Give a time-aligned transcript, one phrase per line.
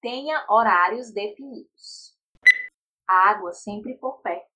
[0.00, 2.16] Tenha horários definidos.
[3.04, 4.46] Água sempre por perto.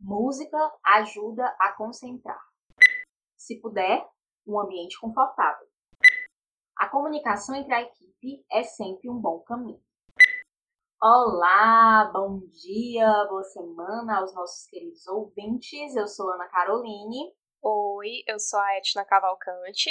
[0.00, 2.40] Música ajuda a concentrar.
[3.36, 4.04] Se puder,
[4.44, 5.68] um ambiente confortável.
[6.76, 9.80] A comunicação entre a equipe é sempre um bom caminho.
[11.00, 15.94] Olá, bom dia, boa semana aos nossos queridos ouvintes.
[15.94, 17.32] Eu sou Ana Caroline.
[17.62, 19.90] Oi, eu sou a Etna Cavalcante.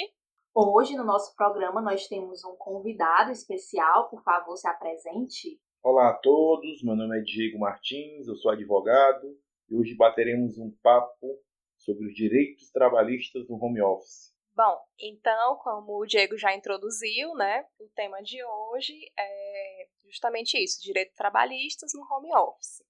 [0.59, 5.61] Hoje no nosso programa nós temos um convidado especial, por favor, se apresente.
[5.83, 9.37] Olá a todos, meu nome é Diego Martins, eu sou advogado
[9.69, 11.39] e hoje bateremos um papo
[11.77, 14.33] sobre os direitos trabalhistas no home office.
[14.55, 20.81] Bom, então, como o Diego já introduziu, né, o tema de hoje é justamente isso,
[20.81, 22.83] direitos trabalhistas no home office.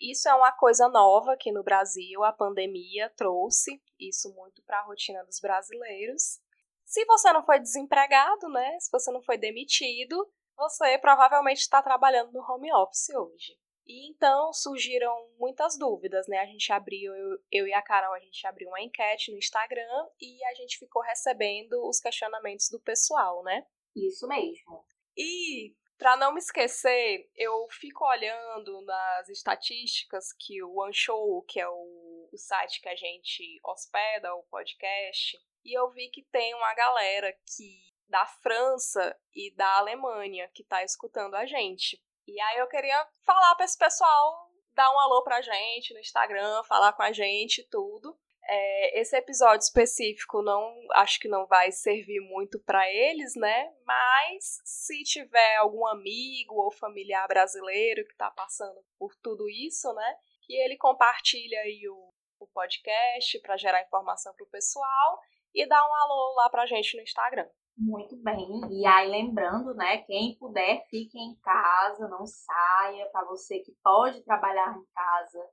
[0.00, 4.84] Isso é uma coisa nova aqui no Brasil, a pandemia trouxe isso muito para a
[4.84, 6.40] rotina dos brasileiros.
[6.84, 12.32] Se você não foi desempregado, né, se você não foi demitido, você provavelmente está trabalhando
[12.32, 13.58] no home office hoje.
[13.86, 16.38] E então surgiram muitas dúvidas, né?
[16.40, 20.06] A gente abriu, eu, eu, e a Carol, a gente abriu uma enquete no Instagram
[20.20, 23.66] e a gente ficou recebendo os questionamentos do pessoal, né?
[23.96, 24.84] Isso mesmo.
[25.16, 31.68] E para não me esquecer, eu fico olhando nas estatísticas que o OneShow, que é
[31.68, 36.72] o, o site que a gente hospeda, o podcast, e eu vi que tem uma
[36.74, 42.00] galera que da França e da Alemanha que está escutando a gente.
[42.26, 46.62] E aí eu queria falar para esse pessoal dar um alô pra gente no Instagram,
[46.64, 48.18] falar com a gente tudo.
[48.50, 53.70] É, esse episódio específico não acho que não vai servir muito para eles, né?
[53.84, 60.16] Mas se tiver algum amigo ou familiar brasileiro que está passando por tudo isso, né?
[60.42, 65.20] Que ele compartilhe aí o, o podcast para gerar informação para o pessoal
[65.54, 67.48] e dá um alô lá pra gente no Instagram.
[67.76, 68.60] Muito bem.
[68.72, 69.98] E aí, lembrando, né?
[69.98, 73.08] Quem puder, fique em casa, não saia.
[73.12, 75.50] Para você que pode trabalhar em casa,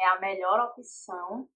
[0.00, 1.48] é a melhor opção.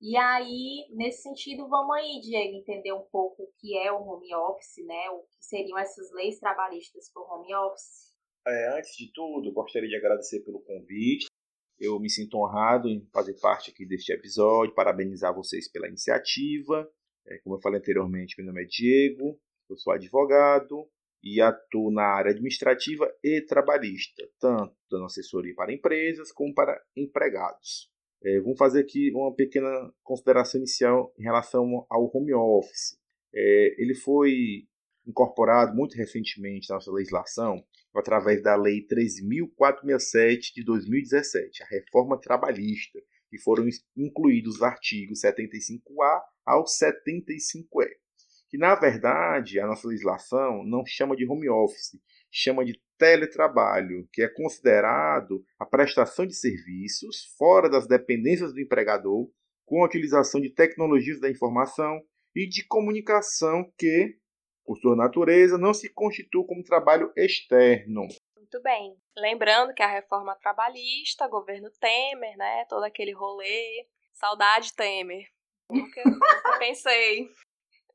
[0.00, 4.34] E aí, nesse sentido, vamos aí, Diego, entender um pouco o que é o home
[4.34, 5.10] office, né?
[5.10, 8.14] O que seriam essas leis trabalhistas para o home office.
[8.46, 11.26] É, antes de tudo, gostaria de agradecer pelo convite.
[11.78, 16.88] Eu me sinto honrado em fazer parte aqui deste episódio, parabenizar vocês pela iniciativa.
[17.26, 20.88] É, como eu falei anteriormente, meu nome é Diego, eu sou advogado
[21.22, 27.90] e atuo na área administrativa e trabalhista, tanto dando assessoria para empresas como para empregados.
[28.24, 29.68] É, vamos fazer aqui uma pequena
[30.02, 32.98] consideração inicial em relação ao home office.
[33.34, 34.66] É, ele foi
[35.06, 42.98] incorporado muito recentemente na nossa legislação através da Lei 13.467 de 2017, a reforma trabalhista,
[43.30, 43.66] que foram
[43.96, 47.88] incluídos os artigos 75A ao 75E.
[48.48, 51.98] Que na verdade a nossa legislação não chama de home office,
[52.36, 59.28] chama de teletrabalho, que é considerado a prestação de serviços fora das dependências do empregador,
[59.64, 62.00] com a utilização de tecnologias da informação
[62.34, 64.18] e de comunicação que,
[64.64, 68.02] por sua natureza, não se constitui como trabalho externo.
[68.36, 68.96] Muito bem.
[69.16, 75.26] Lembrando que a reforma trabalhista, governo Temer, né, todo aquele rolê, saudade Temer.
[75.70, 77.28] Nunca, nunca pensei.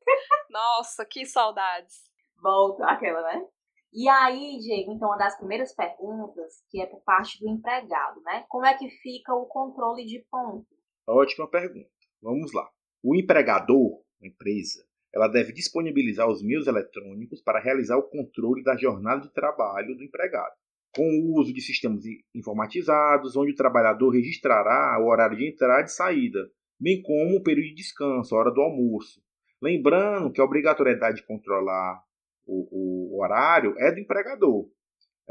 [0.50, 2.02] Nossa, que saudades.
[2.42, 3.46] Volta aquela, né?
[3.94, 8.44] E aí, Diego, então, uma das primeiras perguntas, que é por parte do empregado, né?
[8.48, 10.66] Como é que fica o controle de ponto?
[11.06, 11.90] Ótima pergunta.
[12.22, 12.66] Vamos lá.
[13.02, 14.82] O empregador, a empresa,
[15.14, 20.02] ela deve disponibilizar os meios eletrônicos para realizar o controle da jornada de trabalho do
[20.02, 20.54] empregado,
[20.96, 22.02] com o uso de sistemas
[22.34, 27.68] informatizados, onde o trabalhador registrará o horário de entrada e saída, bem como o período
[27.68, 29.20] de descanso, a hora do almoço.
[29.60, 32.02] Lembrando que a obrigatoriedade de controlar
[32.46, 34.68] o, o horário é do empregador.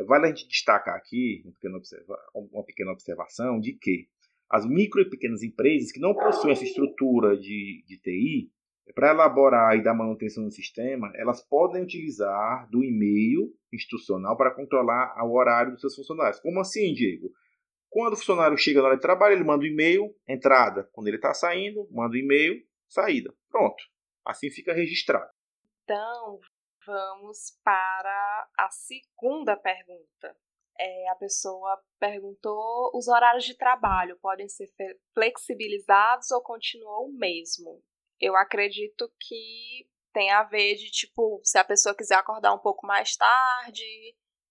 [0.06, 4.08] Vale a gente destacar aqui uma pequena, observa uma pequena observação de que
[4.50, 8.52] as micro e pequenas empresas que não possuem essa estrutura de, de TI,
[8.94, 15.16] para elaborar e dar manutenção no sistema, elas podem utilizar do e-mail institucional para controlar
[15.24, 16.40] o horário dos seus funcionários.
[16.40, 17.32] Como assim, Diego?
[17.90, 20.90] Quando o funcionário chega na hora de trabalho, ele manda o um e-mail, entrada.
[20.92, 23.34] Quando ele está saindo, manda o um e-mail, saída.
[23.50, 23.84] Pronto.
[24.26, 25.30] Assim fica registrado.
[25.84, 26.40] Então,
[26.86, 30.36] Vamos para a segunda pergunta.
[30.80, 34.72] É, a pessoa perguntou: os horários de trabalho podem ser
[35.14, 37.84] flexibilizados ou continuam o mesmo?
[38.20, 42.86] Eu acredito que tem a ver de tipo, se a pessoa quiser acordar um pouco
[42.86, 43.84] mais tarde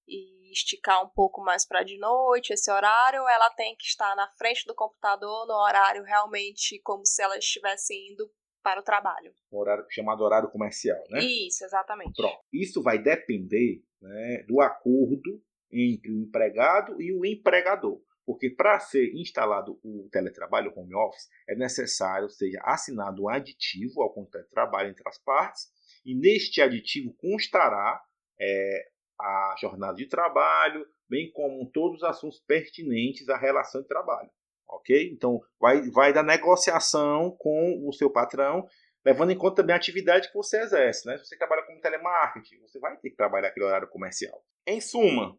[0.06, 4.28] e esticar um pouco mais para de noite esse horário, ela tem que estar na
[4.36, 8.30] frente do computador no horário realmente como se ela estivesse indo
[8.62, 9.32] para o trabalho.
[9.50, 11.20] horário chamado horário comercial, né?
[11.20, 12.16] Isso, exatamente.
[12.16, 12.38] Pronto.
[12.52, 15.42] Isso vai depender né, do acordo
[15.72, 18.00] entre o empregado e o empregador.
[18.24, 24.02] Porque para ser instalado o teletrabalho, o home office, é necessário seja assinado um aditivo
[24.02, 25.68] ao contrato de trabalho entre as partes,
[26.04, 28.00] e neste aditivo constará
[28.40, 34.30] é, a jornada de trabalho, bem como todos os assuntos pertinentes à relação de trabalho.
[34.70, 35.10] Ok?
[35.12, 38.66] Então, vai, vai da negociação com o seu patrão,
[39.04, 41.06] levando em conta também a atividade que você exerce.
[41.06, 41.18] Né?
[41.18, 44.44] Se você trabalha com telemarketing, você vai ter que trabalhar aquele horário comercial.
[44.66, 45.36] Em suma,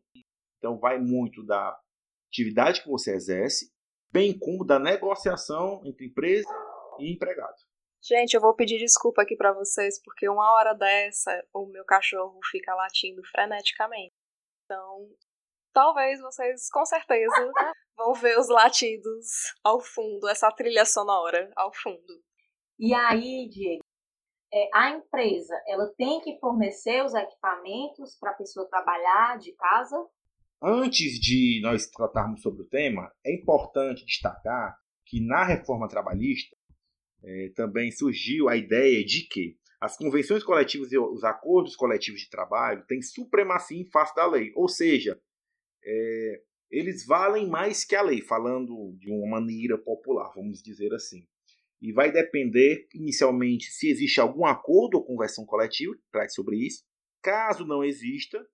[0.57, 1.77] então vai muito da
[2.27, 3.71] atividade que você exerce,
[4.11, 6.49] bem como da negociação entre empresa
[6.99, 7.55] e empregado.
[8.03, 12.39] Gente, eu vou pedir desculpa aqui para vocês, porque uma hora dessa o meu cachorro
[12.49, 14.13] fica latindo freneticamente.
[14.65, 15.07] Então,
[15.73, 17.33] talvez vocês, com certeza,
[17.97, 22.21] vão ver os latidos ao fundo, essa trilha sonora ao fundo.
[22.79, 23.83] E aí, Diego,
[24.53, 29.97] é, a empresa ela tem que fornecer os equipamentos para a pessoa trabalhar de casa?
[30.61, 36.55] Antes de nós tratarmos sobre o tema, é importante destacar que na reforma trabalhista
[37.23, 42.29] é, também surgiu a ideia de que as convenções coletivas e os acordos coletivos de
[42.29, 45.19] trabalho têm supremacia em face da lei, ou seja,
[45.83, 51.27] é, eles valem mais que a lei, falando de uma maneira popular, vamos dizer assim.
[51.81, 56.83] E vai depender, inicialmente, se existe algum acordo ou conversão coletiva, trate sobre isso.
[57.21, 58.45] Caso não exista,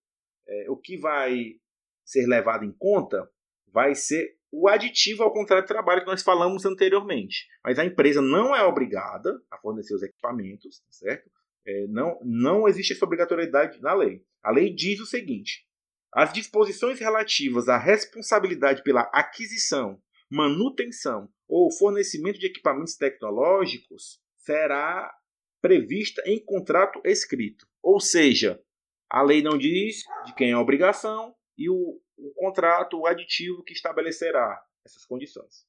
[0.48, 1.60] é, o que vai
[2.06, 3.30] ser levado em conta
[3.68, 7.48] vai ser o aditivo ao contrato de trabalho que nós falamos anteriormente.
[7.64, 11.30] Mas a empresa não é obrigada a fornecer os equipamentos, tá certo?
[11.66, 14.24] É, não, não existe essa obrigatoriedade na lei.
[14.42, 15.67] A lei diz o seguinte:
[16.14, 25.14] as disposições relativas à responsabilidade pela aquisição, manutenção ou fornecimento de equipamentos tecnológicos será
[25.62, 27.68] prevista em contrato escrito.
[27.82, 28.62] Ou seja,
[29.10, 33.64] a lei não diz de quem é a obrigação e o, o contrato, o aditivo
[33.64, 35.67] que estabelecerá essas condições.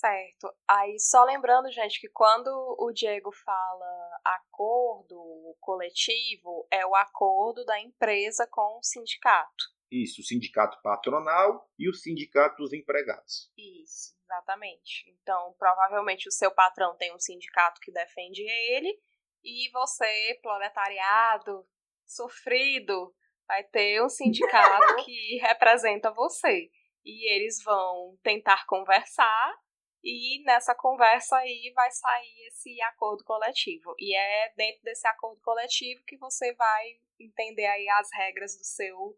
[0.00, 0.50] Certo.
[0.66, 2.48] Aí só lembrando, gente, que quando
[2.78, 9.64] o Diego fala acordo coletivo, é o acordo da empresa com o sindicato.
[9.92, 13.52] Isso, o sindicato patronal e o sindicato dos empregados.
[13.58, 15.04] Isso, exatamente.
[15.20, 18.98] Então, provavelmente o seu patrão tem um sindicato que defende ele
[19.44, 21.68] e você, proletariado,
[22.06, 23.14] sofrido,
[23.46, 26.70] vai ter um sindicato que representa você.
[27.04, 29.58] E eles vão tentar conversar
[30.02, 33.94] e nessa conversa aí vai sair esse acordo coletivo.
[33.98, 36.84] E é dentro desse acordo coletivo que você vai
[37.18, 39.16] entender aí as regras do seu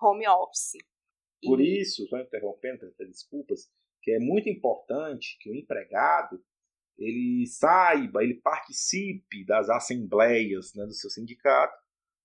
[0.00, 0.78] home office.
[1.42, 3.70] Por isso, só interrompendo, desculpas,
[4.02, 6.42] que é muito importante que o empregado
[6.98, 11.76] ele saiba, ele participe das assembleias né, do seu sindicato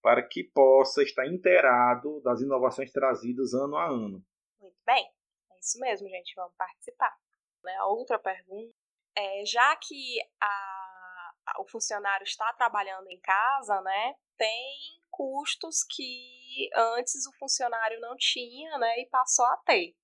[0.02, 4.26] para que possa estar inteirado das inovações trazidas ano a ano.
[4.60, 5.06] Muito bem,
[5.52, 7.21] é isso mesmo, gente, vamos participar.
[7.64, 7.76] Né?
[7.78, 8.82] A outra pergunta
[9.16, 16.70] é, já que a, a, o funcionário está trabalhando em casa, né, tem custos que
[16.76, 19.96] antes o funcionário não tinha, né, e passou a ter,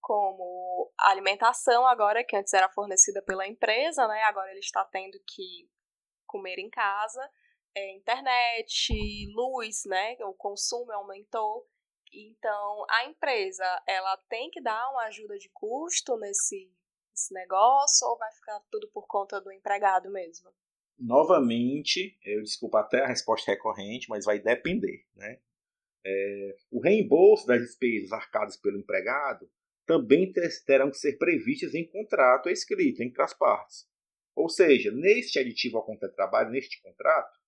[0.00, 5.18] como a alimentação agora que antes era fornecida pela empresa, né, agora ele está tendo
[5.26, 5.68] que
[6.26, 7.30] comer em casa,
[7.76, 8.92] é, internet,
[9.34, 11.68] luz, né, o consumo aumentou.
[12.16, 16.72] Então, a empresa, ela tem que dar uma ajuda de custo nesse
[17.14, 20.50] esse negócio ou vai ficar tudo por conta do empregado mesmo?
[20.98, 25.04] Novamente, eu desculpa até a resposta recorrente, mas vai depender.
[25.14, 25.40] Né?
[26.04, 29.50] É, o reembolso das despesas arcadas pelo empregado
[29.86, 30.32] também
[30.66, 33.88] terão que ser previstas em contrato escrito entre as partes.
[34.34, 37.38] Ou seja, neste aditivo ao contrato de trabalho, neste contrato,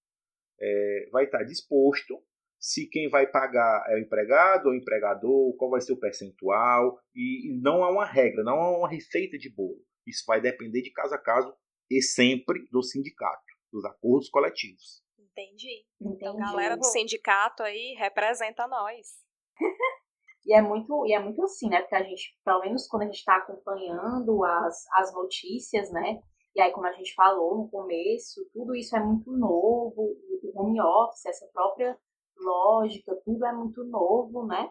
[0.58, 2.22] é, vai estar disposto
[2.66, 6.98] se quem vai pagar é o empregado ou o empregador, qual vai ser o percentual,
[7.14, 9.78] e, e não há uma regra, não há uma receita de bolo.
[10.04, 11.54] Isso vai depender de caso a caso
[11.88, 15.00] e sempre do sindicato, dos acordos coletivos.
[15.16, 15.86] Entendi.
[16.00, 19.14] Então, galera do sindicato aí representa nós.
[20.44, 21.82] e é muito, e é muito assim, né?
[21.82, 26.20] Porque a gente, pelo menos quando a gente está acompanhando as, as notícias, né?
[26.56, 30.80] E aí, como a gente falou no começo, tudo isso é muito novo, o home
[30.80, 31.96] office, essa própria
[32.38, 34.70] lógica, tudo é muito novo, né?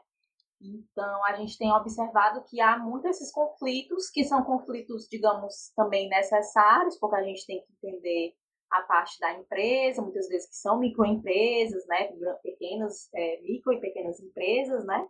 [0.61, 6.09] Então, a gente tem observado que há muitos esses conflitos, que são conflitos, digamos, também
[6.09, 8.33] necessários, porque a gente tem que entender
[8.71, 12.09] a parte da empresa, muitas vezes que são microempresas, né,
[12.41, 15.07] pequenas, é, micro e pequenas empresas, né,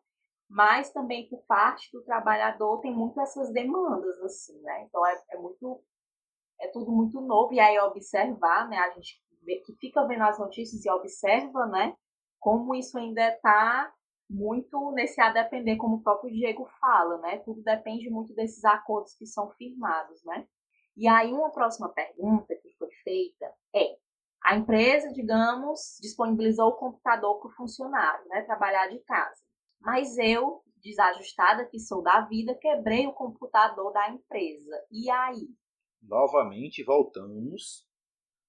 [0.50, 5.38] mas também por parte do trabalhador tem muito essas demandas, assim, né, então é, é
[5.38, 5.82] muito
[6.60, 8.78] é tudo muito novo, e aí observar, né?
[8.78, 11.96] A gente que fica vendo as notícias e observa, né?
[12.46, 13.92] Como isso ainda está
[14.30, 17.40] muito nesse a depender, como o próprio Diego fala, né?
[17.40, 20.48] Tudo depende muito desses acordos que são firmados, né?
[20.96, 23.98] E aí uma próxima pergunta que foi feita é:
[24.44, 28.44] a empresa, digamos, disponibilizou o computador para o funcionário, né?
[28.44, 29.42] Trabalhar de casa.
[29.82, 34.86] Mas eu, desajustada que sou da vida, quebrei o computador da empresa.
[34.92, 35.50] E aí?
[36.00, 37.90] Novamente voltamos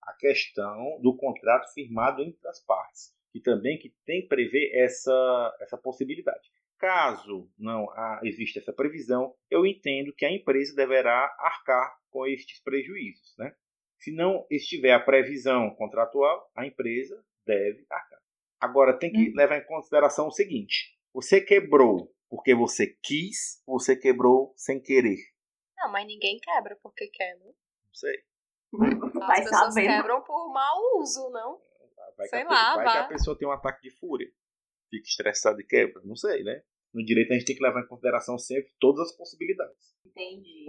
[0.03, 5.57] à questão do contrato firmado entre as partes e também que tem que prever essa,
[5.61, 6.51] essa possibilidade.
[6.79, 7.87] Caso não
[8.23, 13.35] exista essa previsão, eu entendo que a empresa deverá arcar com estes prejuízos.
[13.39, 13.55] Né?
[13.99, 18.21] Se não estiver a previsão contratual, a empresa deve arcar.
[18.59, 19.33] Agora, tem que hum.
[19.37, 25.19] levar em consideração o seguinte: você quebrou porque você quis, ou você quebrou sem querer?
[25.77, 27.47] Não, mas ninguém quebra porque quer, né?
[27.47, 28.25] Não sei.
[29.23, 31.61] As pessoas quebram por mau uso, não?
[32.17, 34.29] Vai, sei que, a, lá, vai, vai que a pessoa tem um ataque de fúria.
[34.91, 36.01] Fica estressada e quebra.
[36.05, 36.63] Não sei, né?
[36.95, 39.95] No direito a gente tem que levar em consideração sempre todas as possibilidades.
[40.05, 40.67] Entendi.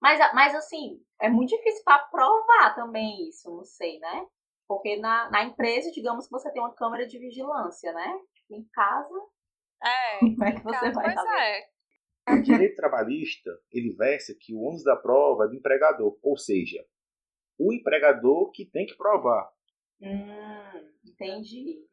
[0.00, 4.26] Mas, mas assim, é muito difícil para provar também isso, não sei, né?
[4.66, 8.18] Porque na, na empresa, digamos que você tem uma câmera de vigilância, né?
[8.34, 9.14] Tipo, em casa.
[9.82, 11.68] É, como é que você casa, vai saber?
[12.28, 12.34] É.
[12.34, 16.16] O direito trabalhista, ele versa que o ônus da prova é do empregador.
[16.22, 16.86] Ou seja,
[17.58, 19.50] o empregador que tem que provar.
[20.02, 21.86] Hum, entendi.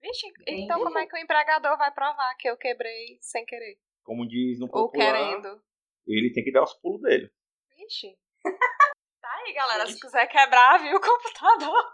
[0.00, 0.62] Vixe, entendi.
[0.62, 3.78] então como é que o empregador vai provar que eu quebrei sem querer?
[4.02, 5.62] Como diz no popular, Ou querendo.
[6.06, 7.30] ele tem que dar os pulos dele.
[7.76, 8.16] Vixe.
[8.42, 11.84] Tá aí, galera, se quiser quebrar, viu, o computador.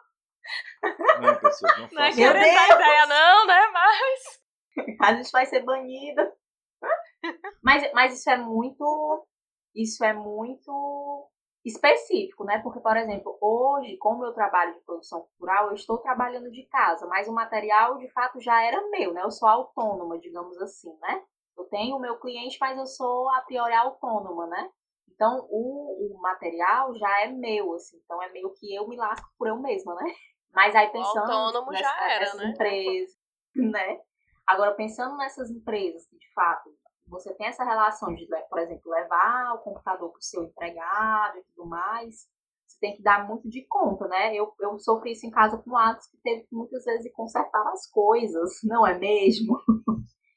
[1.21, 4.43] Não, pessoal, não, não é querendo dar ideia não, né, mas...
[5.03, 6.35] A gente vai ser banida.
[7.65, 9.27] Mas, mas isso é muito...
[9.75, 11.29] Isso é muito
[11.69, 12.59] específico, né?
[12.61, 17.07] Porque, por exemplo, hoje, como eu trabalho de produção cultural, eu estou trabalhando de casa,
[17.07, 19.23] mas o material de fato já era meu, né?
[19.23, 21.23] Eu sou autônoma, digamos assim, né?
[21.57, 24.71] Eu tenho o meu cliente, mas eu sou a priori autônoma, né?
[25.09, 29.29] Então, o, o material já é meu, assim, então é meio que eu me lasco
[29.37, 30.13] por eu mesma, né?
[30.55, 32.51] Mas aí pensando autônomo nessa, já era, nessas né?
[32.51, 33.17] empresas,
[33.57, 34.01] né?
[34.47, 36.71] Agora, pensando nessas empresas que, de fato,
[37.09, 41.45] você tem essa relação de, por exemplo, levar o computador para o seu empregado e
[41.45, 42.29] tudo mais,
[42.67, 44.35] você tem que dar muito de conta, né?
[44.35, 47.67] Eu, eu sofri isso em casa com o Atos, que teve que muitas vezes consertar
[47.73, 49.59] as coisas, não é mesmo?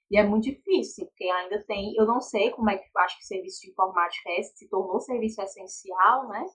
[0.09, 3.23] e é muito difícil, porque ainda tem, eu não sei como é que, acho que
[3.23, 6.45] o serviço de informática é, se tornou serviço essencial, né?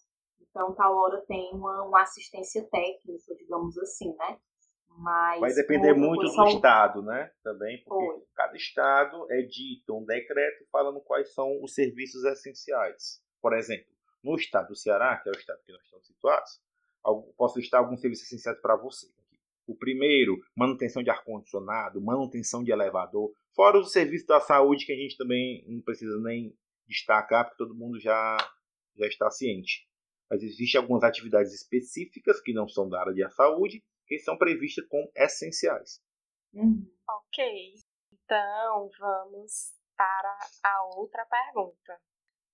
[0.40, 4.38] Então, tal hora tem uma, uma assistência técnica, digamos assim, né?
[4.98, 7.30] Mas Vai depender muito do estado, né?
[7.42, 8.22] Também, porque Foi.
[8.34, 13.20] cada estado é dito um decreto falando quais são os serviços essenciais.
[13.40, 13.92] Por exemplo,
[14.24, 16.60] no estado do Ceará, que é o estado que nós estamos situados,
[17.36, 19.06] posso listar alguns serviços essenciais para você.
[19.66, 24.96] O primeiro, manutenção de ar-condicionado, manutenção de elevador, fora os serviços da saúde que a
[24.96, 28.36] gente também não precisa nem destacar, porque todo mundo já,
[28.96, 29.86] já está ciente.
[30.30, 34.86] Mas existem algumas atividades específicas que não são da área da saúde que são previstas
[34.88, 36.00] como essenciais.
[36.52, 36.86] Uhum.
[37.08, 37.74] Ok.
[38.12, 42.00] Então, vamos para a outra pergunta.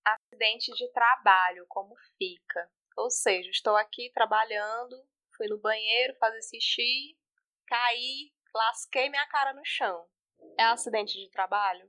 [0.04, 2.71] Acidente de trabalho, como fica?
[2.97, 4.97] Ou seja, estou aqui trabalhando,
[5.37, 7.16] fui no banheiro fazer xixi,
[7.66, 10.06] caí, lasquei minha cara no chão.
[10.59, 11.88] É acidente de trabalho?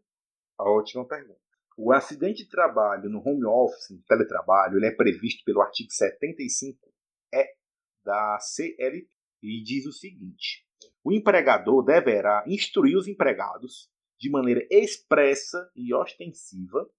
[0.58, 1.42] A última pergunta.
[1.76, 6.94] O acidente de trabalho no home office, no teletrabalho, ele é previsto pelo artigo 75
[7.34, 7.56] é
[8.04, 9.13] da CLT
[9.44, 10.66] e diz o seguinte:
[11.04, 16.90] o empregador deverá instruir os empregados de maneira expressa e ostensiva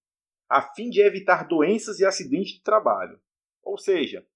[0.49, 3.19] a fim de evitar doenças e acidentes de trabalho.
[3.63, 4.27] Ou seja,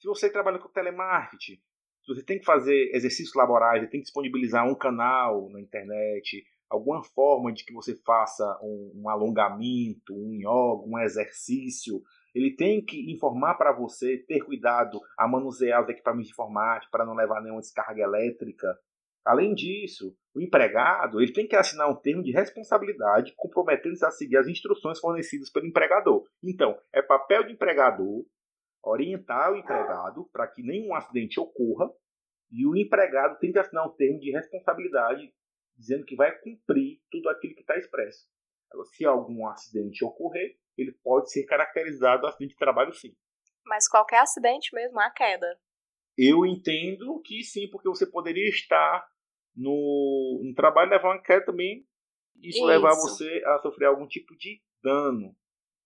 [0.00, 1.60] se você trabalha com telemarketing,
[2.02, 6.44] se você tem que fazer exercícios laborais, você tem que disponibilizar um canal na internet,
[6.68, 12.02] alguma forma de que você faça um, um alongamento, um yoga, um exercício,
[12.34, 17.04] ele tem que informar para você, ter cuidado a manusear os equipamentos de informática para
[17.04, 18.76] não levar nenhuma descarga elétrica.
[19.24, 24.36] Além disso, o empregado ele tem que assinar um termo de responsabilidade comprometendo-se a seguir
[24.36, 26.26] as instruções fornecidas pelo empregador.
[26.42, 28.24] Então, é papel do empregador
[28.82, 31.88] orientar o empregado para que nenhum acidente ocorra
[32.50, 35.32] e o empregado tem que assinar um termo de responsabilidade
[35.76, 38.26] dizendo que vai cumprir tudo aquilo que está expresso.
[38.92, 43.14] Se algum acidente ocorrer, ele pode ser caracterizado acidente de trabalho sim.
[43.64, 45.58] Mas qualquer acidente mesmo, a queda.
[46.16, 49.06] Eu entendo que sim, porque você poderia estar
[49.54, 51.86] no, no trabalho e levar uma queda também.
[52.36, 55.34] Isso, isso levar você a sofrer algum tipo de dano.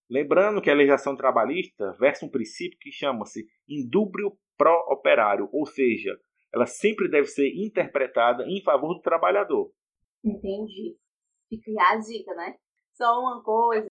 [0.08, 6.18] Lembrando que a legislação trabalhista versa um princípio que chama-se indúbrio pró-operário, ou seja,
[6.54, 9.70] ela sempre deve ser interpretada em favor do trabalhador.
[10.24, 10.96] Entendi.
[11.48, 12.56] Fica a dica, né?
[12.96, 13.86] Só uma coisa.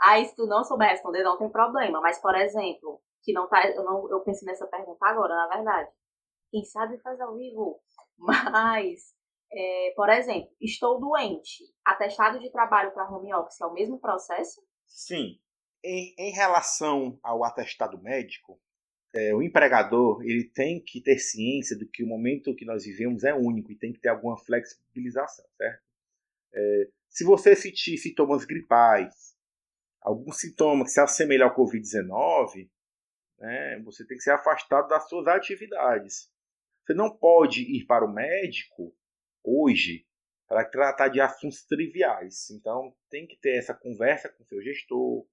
[0.00, 2.00] Aí, se tu não souber responder, não tem problema.
[2.00, 3.68] Mas, por exemplo, que não tá.
[3.68, 5.90] Eu, não, eu pensei nessa pergunta agora, na verdade.
[6.50, 7.80] Quem sabe faz ao vivo.
[8.18, 9.14] Mas,
[9.52, 11.64] é, por exemplo, estou doente.
[11.84, 14.62] Atestado de trabalho para home office é o mesmo processo?
[14.86, 15.38] Sim.
[15.84, 18.60] Em, em relação ao atestado médico,
[19.14, 23.24] é, o empregador ele tem que ter ciência do que o momento que nós vivemos
[23.24, 25.82] é único e tem que ter alguma flexibilização, certo?
[26.54, 29.34] É, se você sentir sintomas gripais,
[30.02, 32.68] algum sintoma que se assemelha ao Covid-19,
[33.38, 36.30] né, você tem que ser afastado das suas atividades.
[36.84, 38.94] Você não pode ir para o médico
[39.42, 40.06] hoje
[40.46, 42.50] para tratar de assuntos triviais.
[42.50, 45.26] Então tem que ter essa conversa com o seu gestor.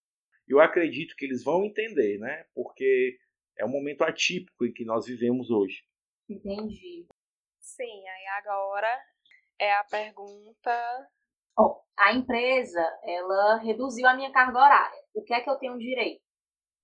[0.47, 2.45] Eu acredito que eles vão entender, né?
[2.55, 3.19] Porque
[3.57, 5.83] é um momento atípico em que nós vivemos hoje.
[6.29, 7.05] Entendi.
[7.59, 9.05] Sim, aí agora
[9.59, 11.11] é a pergunta.
[11.57, 14.99] Oh, a empresa, ela reduziu a minha carga horária.
[15.13, 16.21] O que é que eu tenho direito?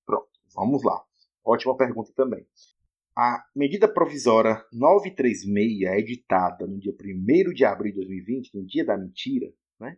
[0.06, 1.04] Pronto, vamos lá.
[1.44, 2.46] Ótima pergunta também.
[3.16, 8.86] A medida provisória 936 é editada no dia 1 de abril de 2020, no dia
[8.86, 9.98] da mentira, né?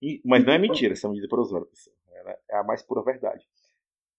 [0.00, 1.96] E, mas não é mentira essa medida provisória, pessoal.
[2.12, 3.46] Ela é a mais pura verdade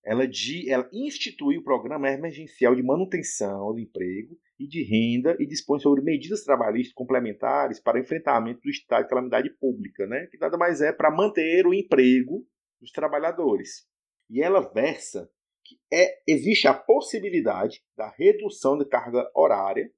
[0.05, 5.45] ela, de, ela institui o programa emergencial de manutenção do emprego e de renda e
[5.45, 10.27] dispõe sobre medidas trabalhistas complementares para enfrentamento do estado de calamidade pública, né?
[10.27, 12.45] que nada mais é para manter o emprego
[12.81, 13.87] dos trabalhadores.
[14.29, 15.29] E ela versa
[15.63, 19.89] que é, existe a possibilidade da redução de carga horária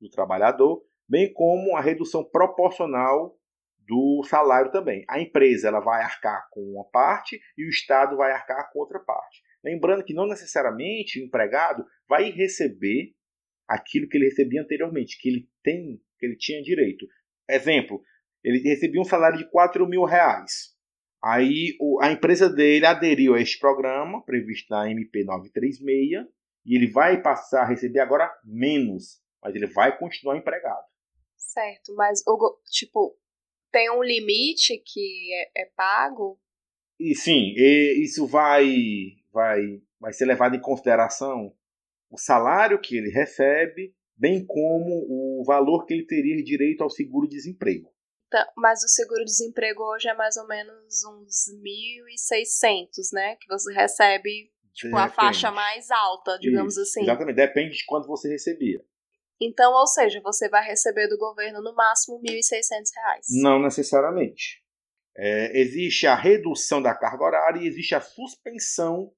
[0.00, 3.36] do trabalhador, bem como a redução proporcional
[3.86, 5.04] do salário também.
[5.08, 9.00] A empresa ela vai arcar com uma parte e o Estado vai arcar com outra
[9.00, 9.42] parte.
[9.64, 13.14] Lembrando que não necessariamente o empregado vai receber
[13.68, 17.06] aquilo que ele recebia anteriormente, que ele tem, que ele tinha direito.
[17.48, 18.02] Exemplo,
[18.42, 20.74] ele recebia um salário de 4 mil reais.
[21.22, 26.26] Aí a empresa dele aderiu a este programa, previsto na MP 936,
[26.64, 30.84] e ele vai passar a receber agora menos, mas ele vai continuar empregado.
[31.36, 32.22] Certo, mas
[32.70, 33.16] tipo,
[33.70, 36.40] tem um limite que é, é pago?
[36.98, 38.66] E sim, e isso vai
[39.32, 41.52] vai, vai ser levado em consideração
[42.10, 47.88] o salário que ele recebe, bem como o valor que ele teria direito ao seguro-desemprego.
[48.30, 53.36] Tá, mas o seguro-desemprego hoje é mais ou menos uns 1.600, né?
[53.36, 57.02] Que você recebe tipo, a faixa mais alta, digamos Isso, assim.
[57.02, 58.80] Exatamente, depende de quanto você recebia.
[59.40, 63.42] Então, ou seja, você vai receber do governo no máximo R$ 1.600.
[63.42, 64.62] Não necessariamente.
[65.16, 69.12] É, existe a redução da carga horária e existe a suspensão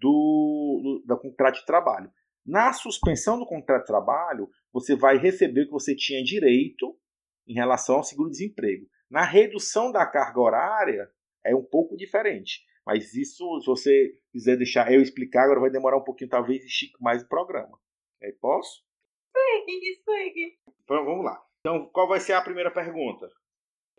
[0.00, 2.10] do, do, do contrato de trabalho.
[2.44, 6.98] Na suspensão do contrato de trabalho, você vai receber o que você tinha direito
[7.46, 8.86] em relação ao seguro-desemprego.
[9.10, 11.10] Na redução da carga horária,
[11.44, 12.64] é um pouco diferente.
[12.86, 17.00] Mas isso, se você quiser deixar eu explicar, agora vai demorar um pouquinho, talvez estique
[17.00, 17.78] mais o programa.
[18.22, 18.82] É, posso?
[19.26, 20.58] Explique, explique.
[20.82, 21.40] Então, vamos lá.
[21.60, 23.28] Então, qual vai ser a primeira pergunta?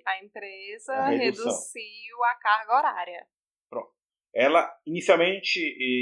[0.06, 3.28] A empresa a reduziu a carga horária.
[4.34, 5.60] Ela, inicialmente,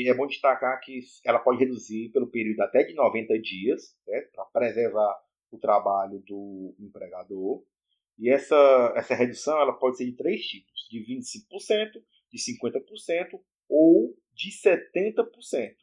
[0.08, 4.46] é bom destacar que ela pode reduzir pelo período até de 90 dias, né, para
[4.46, 5.20] preservar
[5.52, 7.64] o trabalho do empregador.
[8.18, 14.16] E essa, essa redução ela pode ser de três tipos: de 25%, de 50% ou
[14.34, 15.76] de 70%.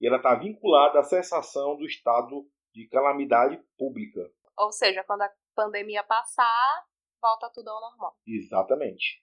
[0.00, 4.28] E ela está vinculada à cessação do estado de calamidade pública.
[4.58, 6.84] Ou seja, quando a pandemia passar,
[7.20, 8.16] volta tudo ao normal.
[8.26, 9.22] Exatamente.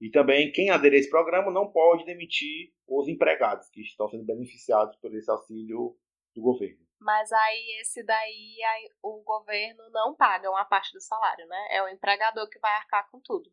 [0.00, 4.24] E também quem aderir a esse programa não pode demitir os empregados que estão sendo
[4.24, 5.96] beneficiados por esse auxílio
[6.34, 6.80] do governo.
[6.98, 11.68] Mas aí esse daí aí, o governo não paga uma parte do salário, né?
[11.70, 13.50] É o empregador que vai arcar com tudo.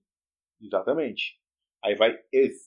[0.61, 1.39] Exatamente.
[1.83, 2.11] Aí vai,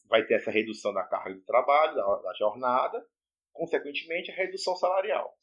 [0.09, 3.07] vai ter essa redução da carga de trabalho, da, da jornada,
[3.53, 5.37] consequentemente a redução salarial.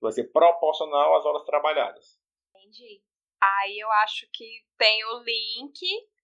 [0.00, 2.20] Vai ser proporcional às horas trabalhadas.
[2.50, 3.02] Entendi.
[3.40, 5.78] Aí eu acho que tem o link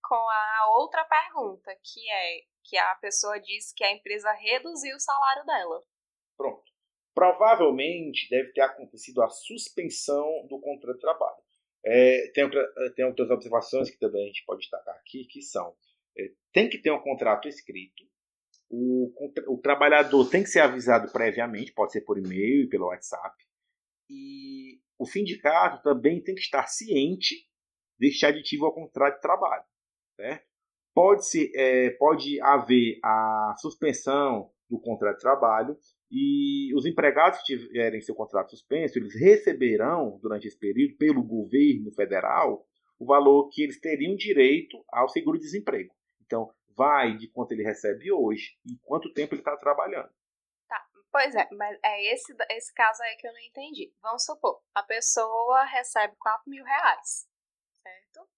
[0.05, 5.01] com a outra pergunta, que é que a pessoa disse que a empresa reduziu o
[5.01, 5.83] salário dela.
[6.37, 6.63] Pronto.
[7.15, 11.43] Provavelmente deve ter acontecido a suspensão do contrato de trabalho.
[11.85, 15.77] É, tem, outra, tem outras observações que também a gente pode destacar aqui, que são
[16.19, 18.05] é, tem que ter um contrato escrito,
[18.71, 19.13] o,
[19.49, 23.37] o trabalhador tem que ser avisado previamente, pode ser por e-mail e pelo WhatsApp,
[24.09, 27.47] e o sindicato também tem que estar ciente
[27.99, 29.65] deste aditivo ao contrato de trabalho
[30.17, 30.55] certo?
[30.95, 35.77] pode, ser, é, pode haver a suspensão do contrato de trabalho
[36.11, 41.91] e os empregados que tiverem seu contrato suspenso, eles receberão durante esse período pelo governo
[41.93, 42.65] federal
[42.99, 45.93] o valor que eles teriam direito ao seguro-desemprego.
[46.25, 50.11] Então, vai de quanto ele recebe hoje e quanto tempo ele está trabalhando.
[50.69, 53.93] Tá, pois é, mas é esse, esse caso aí que eu não entendi.
[54.01, 57.29] Vamos supor, a pessoa recebe 4 mil reais,
[57.83, 58.29] certo?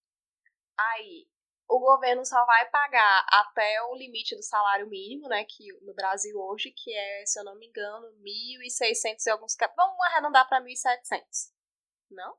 [0.79, 1.27] Aí,
[1.69, 6.39] o governo só vai pagar até o limite do salário mínimo, né, que no Brasil
[6.39, 9.57] hoje, que é, se eu não me engano, 1.600 e alguns...
[9.77, 11.23] Vamos arredondar para 1.700.
[12.11, 12.37] Não?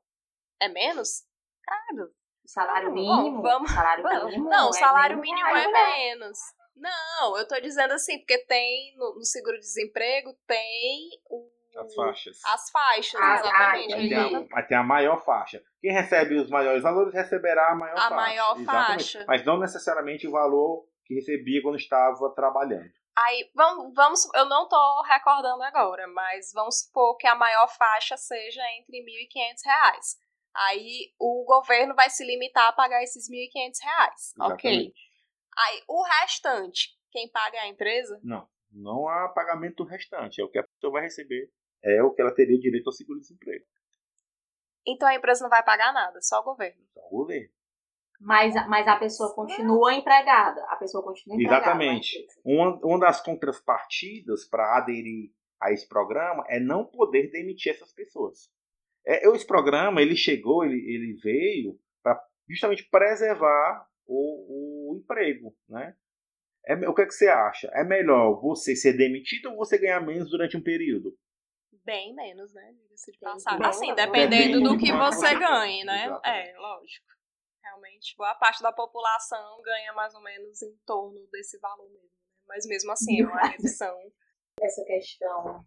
[0.60, 1.24] É menos?
[1.62, 2.14] Claro.
[2.46, 3.36] Salário mínimo?
[3.36, 6.38] Bom, vamos, salário mínimo não, salário mínimo é, é menos.
[6.74, 12.44] Não, eu tô dizendo assim, porque tem no, no seguro-desemprego tem o as faixas.
[12.44, 14.14] As faixas, ah, exatamente.
[14.52, 15.62] Ah, tem, a, a maior faixa.
[15.80, 18.14] Quem recebe os maiores valores receberá a maior a faixa.
[18.14, 19.12] A maior exatamente.
[19.12, 19.24] faixa.
[19.26, 22.90] Mas não necessariamente o valor que recebia quando estava trabalhando.
[23.16, 28.16] Aí, vamos, vamos, eu não estou recordando agora, mas vamos supor que a maior faixa
[28.16, 30.18] seja entre R$ 1.500.
[30.54, 33.36] Aí o governo vai se limitar a pagar esses R$
[34.38, 34.52] 1.500.
[34.52, 34.92] Ok.
[35.58, 38.20] Aí o restante, quem paga é a empresa?
[38.22, 40.40] Não, não há pagamento do restante.
[40.40, 41.50] É o que a pessoa vai receber
[41.82, 43.64] é o que ela teria direito ao seguro-desemprego.
[44.86, 46.82] Então a empresa não vai pagar nada, só o governo.
[46.94, 47.50] Só o governo.
[48.20, 50.60] Mas, mas a pessoa continua empregada.
[50.70, 51.62] A pessoa continua empregada.
[51.62, 52.26] Exatamente.
[52.44, 58.50] Uma, uma das contrapartidas para aderir a esse programa é não poder demitir essas pessoas.
[59.06, 65.94] É, esse programa ele chegou, ele, ele veio para justamente preservar o, o emprego, né?
[66.66, 67.70] É, o que, é que você acha?
[67.72, 71.16] É melhor você ser demitido ou você ganhar menos durante um período?
[71.88, 72.70] Bem menos, né?
[72.74, 73.64] Diga-se de passagem.
[73.64, 76.04] Assim, dependendo do que você ganhe, né?
[76.22, 77.06] É, lógico.
[77.62, 82.02] Realmente, boa parte da população ganha mais ou menos em torno desse valor mesmo.
[82.02, 82.44] Né?
[82.46, 83.96] Mas mesmo assim, é uma redução.
[84.60, 85.64] Essa questão,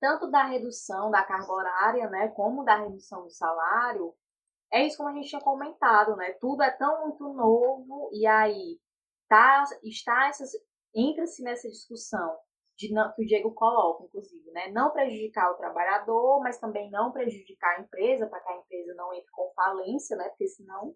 [0.00, 4.14] tanto da redução da carga horária, né, como da redução do salário,
[4.72, 6.32] é isso como a gente tinha comentado, né?
[6.40, 8.80] Tudo é tão muito novo e aí
[9.28, 10.52] tá, está essas
[10.94, 12.38] entra-se nessa discussão
[12.80, 14.70] de não, que o Diego coloca, inclusive, né?
[14.72, 19.12] Não prejudicar o trabalhador, mas também não prejudicar a empresa, para que a empresa não
[19.12, 20.28] entre com falência, né?
[20.30, 20.94] Porque senão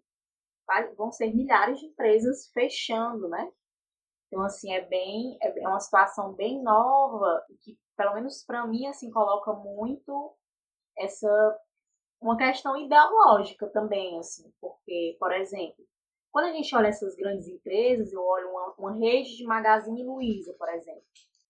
[0.66, 3.52] vai, vão ser milhares de empresas fechando, né?
[4.28, 8.66] Então, assim, é bem, é, é uma situação bem nova e que, pelo menos para
[8.66, 10.34] mim, assim, coloca muito
[10.96, 11.60] essa,
[12.20, 15.84] uma questão ideológica também, assim, porque, por exemplo,
[16.32, 20.54] quando a gente olha essas grandes empresas, eu olho uma, uma rede de Magazine Luiza,
[20.58, 21.04] por exemplo,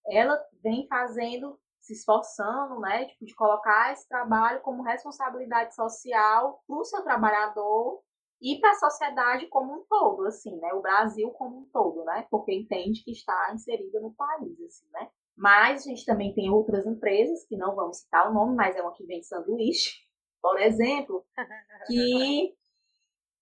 [0.09, 6.77] ela vem fazendo, se esforçando, né, tipo, de colocar esse trabalho como responsabilidade social para
[6.77, 8.03] o seu trabalhador
[8.41, 12.27] e para a sociedade como um todo, assim, né, o Brasil como um todo, né,
[12.31, 15.09] porque entende que está inserida no país, assim, né.
[15.37, 18.83] Mas a gente também tem outras empresas, que não vamos citar o nome, mas é
[18.83, 19.93] uma que vende sanduíche,
[20.41, 21.25] por exemplo,
[21.87, 22.55] que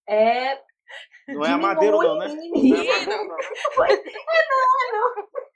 [0.09, 0.62] é,
[1.29, 2.27] não é a madeira não, né?
[3.72, 3.96] Não, é,
[4.48, 5.51] não, é não.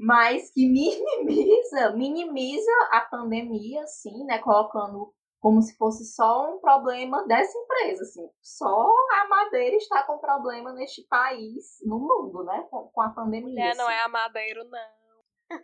[0.00, 4.38] Mas que minimiza, minimiza a pandemia, assim, né?
[4.38, 8.28] Colocando como se fosse só um problema dessa empresa, assim.
[8.40, 12.66] Só a madeira está com problema neste país, no mundo, né?
[12.70, 13.64] Com, com a pandemia.
[13.64, 13.78] É, assim.
[13.78, 14.78] não é a madeira, não.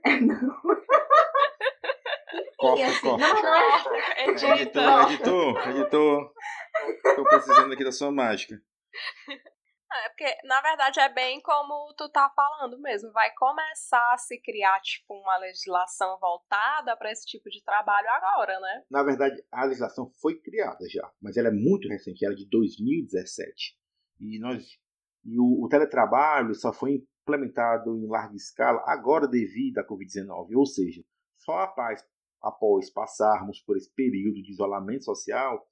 [0.04, 0.60] É, não.
[2.58, 3.84] Cofa, assim, Não, não é...
[4.28, 6.32] Editor, editor, editor.
[7.14, 8.56] Tô precisando aqui da sua mágica.
[9.92, 13.12] É porque, na verdade, é bem como tu tá falando mesmo.
[13.12, 18.58] Vai começar a se criar, tipo, uma legislação voltada para esse tipo de trabalho agora,
[18.60, 18.84] né?
[18.90, 22.48] Na verdade, a legislação foi criada já, mas ela é muito recente, ela é de
[22.48, 23.76] 2017.
[24.20, 24.64] E, nós,
[25.24, 30.56] e o, o teletrabalho só foi implementado em larga escala agora devido à Covid-19.
[30.56, 31.02] Ou seja,
[31.38, 32.04] só após,
[32.42, 35.66] após passarmos por esse período de isolamento social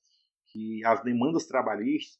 [0.53, 2.17] que as demandas trabalhistas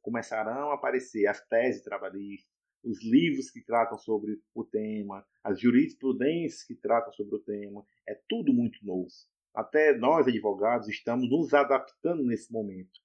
[0.00, 2.50] começarão a aparecer, as teses trabalhistas,
[2.82, 8.18] os livros que tratam sobre o tema, as jurisprudências que tratam sobre o tema, é
[8.28, 9.08] tudo muito novo.
[9.54, 13.00] Até nós, advogados, estamos nos adaptando nesse momento.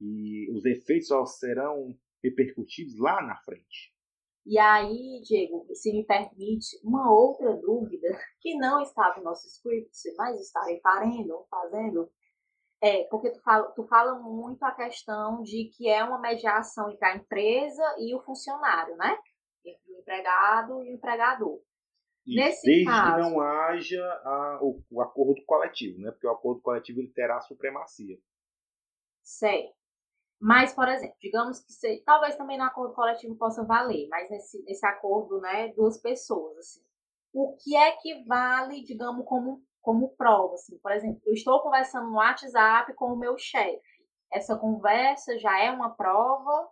[0.00, 3.94] E os efeitos só serão repercutidos lá na frente.
[4.46, 8.08] E aí, Diego, se me permite, uma outra dúvida
[8.40, 12.08] que não estava no nosso script, mas estarei fazendo, fazendo
[12.86, 17.04] é, porque tu fala, tu fala muito a questão de que é uma mediação entre
[17.04, 19.18] a empresa e o funcionário, né?
[19.64, 21.60] Entre o empregado e o empregador.
[22.24, 26.10] Isso, Nesse desde caso, que não haja a, o, o, acordo coletivo, né?
[26.12, 28.18] Porque o acordo coletivo ele terá a supremacia.
[29.22, 29.74] Certo.
[30.40, 34.62] Mas, por exemplo, digamos que seja, talvez também no acordo coletivo possa valer, mas nesse,
[34.64, 36.84] nesse acordo, né, duas pessoas, assim.
[37.32, 40.76] O que é que vale, digamos, como, como prova, assim?
[40.78, 44.04] Por exemplo, eu estou conversando no WhatsApp com o meu chefe.
[44.32, 46.68] Essa conversa já é uma prova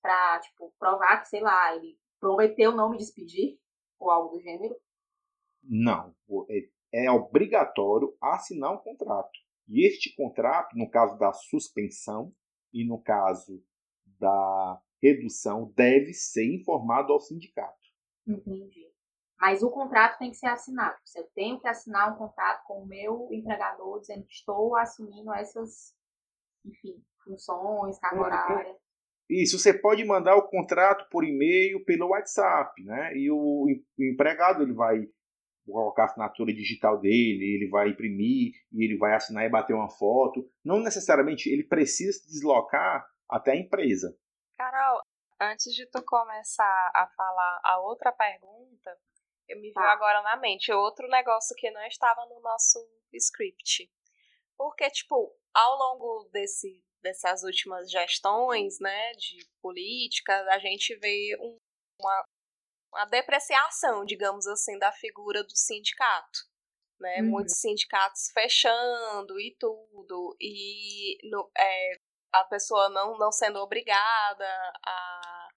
[0.00, 3.58] para, tipo, provar que, sei lá, ele prometeu não me despedir
[3.98, 4.74] ou algo do gênero?
[5.62, 6.14] Não,
[6.48, 9.38] é, é obrigatório assinar um contrato.
[9.68, 12.32] E este contrato, no caso da suspensão
[12.72, 13.62] e no caso
[14.18, 17.76] da redução, deve ser informado ao sindicato.
[18.26, 18.85] Entendi.
[19.38, 20.96] Mas o contrato tem que ser assinado.
[21.04, 25.32] Se eu tenho que assinar um contrato com o meu empregador dizendo que estou assumindo
[25.34, 25.94] essas,
[26.64, 28.76] enfim, funções, carga horária.
[29.28, 33.12] Isso, você pode mandar o contrato por e-mail, pelo WhatsApp, né?
[33.16, 35.06] E o, o empregado ele vai
[35.66, 39.90] colocar a assinatura digital dele, ele vai imprimir e ele vai assinar e bater uma
[39.90, 40.48] foto.
[40.64, 44.16] Não necessariamente ele precisa se deslocar até a empresa.
[44.56, 45.00] Carol,
[45.40, 48.96] antes de tu começar a falar a outra pergunta,
[49.48, 52.78] eu me veio agora na mente outro negócio que não estava no nosso
[53.12, 53.90] script.
[54.56, 61.56] Porque, tipo, ao longo desse dessas últimas gestões, né, de política, a gente vê um,
[62.00, 62.24] uma,
[62.92, 66.40] uma depreciação, digamos assim, da figura do sindicato.
[66.98, 67.18] Né?
[67.20, 67.30] Uhum.
[67.30, 72.00] Muitos sindicatos fechando e tudo, e no, é,
[72.32, 74.48] a pessoa não, não sendo obrigada
[74.84, 75.48] a,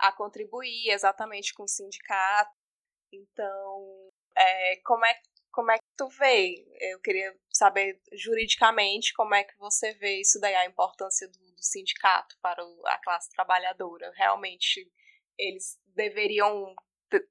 [0.00, 2.57] a contribuir exatamente com o sindicato.
[3.12, 6.66] Então, é, como, é, como é que tu vê?
[6.80, 11.62] Eu queria saber juridicamente como é que você vê isso daí, a importância do, do
[11.62, 14.12] sindicato para o, a classe trabalhadora.
[14.14, 14.90] Realmente
[15.38, 16.74] eles deveriam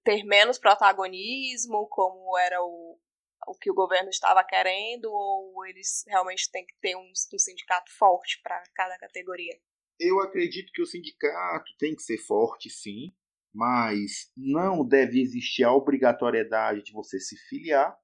[0.03, 2.99] ter menos protagonismo, como era o,
[3.47, 7.91] o que o governo estava querendo, ou eles realmente têm que ter um, um sindicato
[7.97, 9.59] forte para cada categoria?
[9.99, 13.15] Eu acredito que o sindicato tem que ser forte, sim,
[13.57, 17.97] mas não deve existir a obrigatoriedade de você se filiar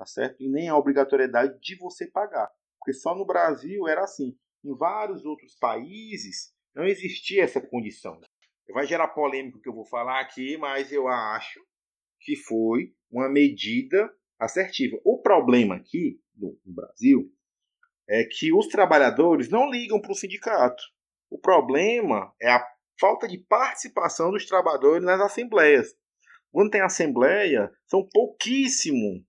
[0.00, 0.42] tá certo?
[0.42, 2.50] E nem a obrigatoriedade de você pagar.
[2.78, 4.34] Porque só no Brasil era assim.
[4.64, 8.18] Em vários outros países não existia essa condição.
[8.72, 11.60] Vai gerar polêmica o que eu vou falar aqui, mas eu acho
[12.20, 14.98] que foi uma medida assertiva.
[15.04, 17.30] O problema aqui no Brasil
[18.08, 20.82] é que os trabalhadores não ligam para o sindicato.
[21.28, 22.66] O problema é a
[23.00, 25.96] falta de participação dos trabalhadores nas assembleias.
[26.52, 29.24] Quando tem assembleia, são pouquíssimos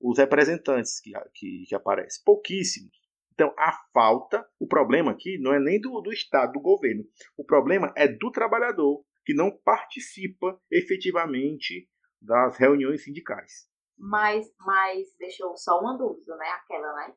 [0.00, 2.22] os representantes que, que, que aparecem.
[2.24, 2.92] Pouquíssimos.
[3.32, 7.04] Então, a falta, o problema aqui não é nem do, do Estado, do governo.
[7.36, 11.88] O problema é do trabalhador, que não participa efetivamente
[12.20, 13.68] das reuniões sindicais.
[13.96, 16.48] Mas, mas deixou só uma dúvida, né?
[16.48, 17.14] Aquela, né?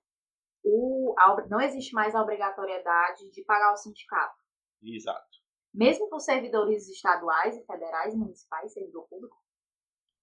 [0.64, 4.36] O, a, não existe mais a obrigatoriedade de pagar o sindicato.
[4.84, 5.41] Exato.
[5.74, 9.38] Mesmo para os servidores estaduais e federais, municipais, servidor público?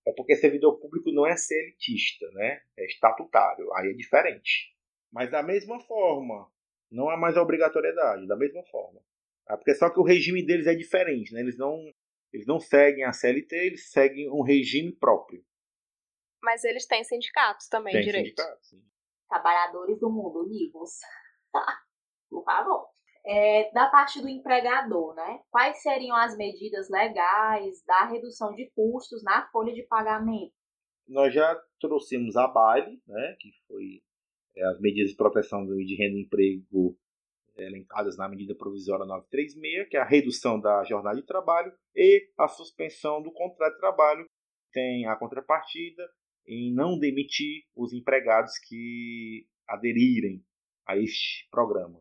[0.07, 2.63] É porque servidor público não é elitista, né?
[2.77, 4.75] É estatutário, aí é diferente.
[5.11, 6.51] Mas da mesma forma,
[6.91, 9.01] não há mais a obrigatoriedade, da mesma forma.
[9.49, 11.41] É porque só que o regime deles é diferente, né?
[11.41, 11.79] Eles não,
[12.31, 15.43] eles não seguem a CLT, eles seguem um regime próprio.
[16.43, 18.27] Mas eles têm sindicatos também, Tem direito.
[18.27, 18.85] Sindicatos, sim.
[19.29, 21.01] Trabalhadores do mundo, univos.
[22.31, 22.98] Por favor
[23.29, 25.41] é, da parte do empregador, né?
[25.51, 30.55] Quais seriam as medidas legais da redução de custos na folha de pagamento?
[31.07, 33.37] Nós já trouxemos a baile, né?
[33.39, 34.03] Que foi
[34.57, 36.99] é, as medidas de proteção de renda e emprego
[37.59, 42.31] é, elencadas na medida provisória 936, que é a redução da jornada de trabalho e
[42.39, 44.25] a suspensão do contrato de trabalho.
[44.73, 46.03] Tem a contrapartida
[46.47, 50.43] em não demitir os empregados que aderirem
[50.87, 52.01] a este programa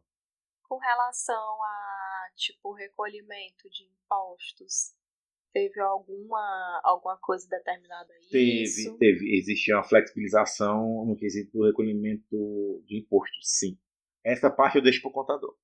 [0.68, 4.94] com relação a tipo recolhimento de impostos,
[5.54, 8.28] teve alguma alguma coisa determinada aí?
[8.30, 9.38] Teve, teve.
[9.38, 13.78] Existia uma flexibilização no quesito do recolhimento de impostos, sim.
[14.24, 15.56] Essa parte eu deixo para o contador.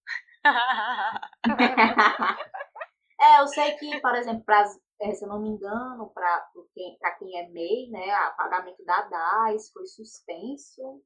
[3.19, 4.63] é, eu sei que, por exemplo, pra,
[5.01, 9.01] é, se eu não me engano, para quem, quem é MEI, né, o pagamento da
[9.01, 11.03] DAS foi suspenso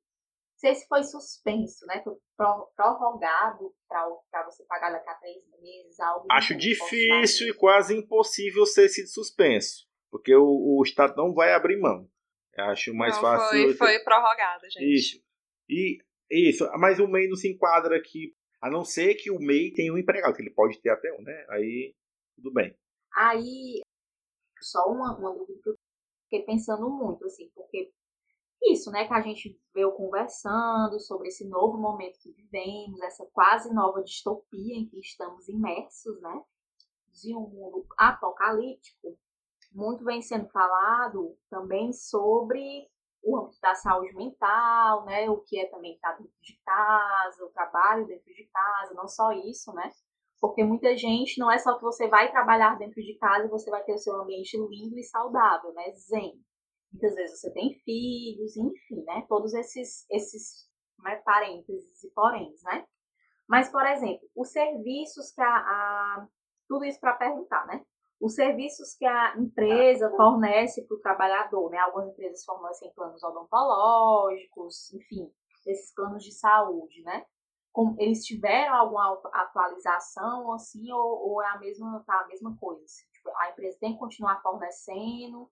[0.58, 2.02] sei se foi suspenso, né?
[2.04, 2.16] Foi
[2.76, 6.28] prorrogado para você pagar daqui a três meses, algo.
[6.32, 11.80] Acho difícil e quase impossível ser sido suspenso, porque o, o Estado não vai abrir
[11.80, 12.10] mão.
[12.58, 13.50] Acho mais não, fácil.
[13.50, 14.96] Foi, foi prorrogado, gente.
[14.96, 15.24] Isso.
[15.70, 19.72] E isso, mas o MEI não se enquadra aqui, a não ser que o MEI
[19.72, 21.46] tenha um empregado, que ele pode ter até um, né?
[21.50, 21.94] Aí
[22.36, 22.76] tudo bem.
[23.16, 23.82] Aí,
[24.62, 25.76] só uma, uma dúvida que eu
[26.24, 27.92] fiquei pensando muito, assim, porque
[28.64, 33.74] isso, né, que a gente veio conversando sobre esse novo momento que vivemos, essa quase
[33.74, 36.44] nova distopia em que estamos imersos, né,
[37.12, 39.18] de um mundo apocalíptico.
[39.72, 42.88] Muito vem sendo falado também sobre
[43.24, 47.50] o âmbito da saúde mental, né, o que é também estar dentro de casa, o
[47.50, 49.92] trabalho dentro de casa, não só isso, né,
[50.40, 53.70] porque muita gente não é só que você vai trabalhar dentro de casa e você
[53.70, 55.92] vai ter o seu ambiente lindo e saudável, né?
[55.94, 56.40] Zen.
[56.92, 59.26] Muitas vezes você tem filhos, enfim, né?
[59.28, 60.68] Todos esses, esses
[61.00, 62.86] né, parênteses e poréns, né?
[63.48, 65.48] Mas, por exemplo, os serviços que a.
[65.48, 66.28] a
[66.68, 67.86] tudo isso para perguntar, né?
[68.20, 71.78] Os serviços que a empresa fornece para o trabalhador, né?
[71.78, 75.32] Algumas empresas fornecem planos odontológicos, enfim,
[75.66, 77.26] esses planos de saúde, né?
[78.00, 82.84] eles tiveram alguma atualização, assim, ou, ou é a mesma, tá a mesma coisa?
[82.84, 83.06] Assim?
[83.14, 85.50] Tipo, a empresa tem que continuar fornecendo?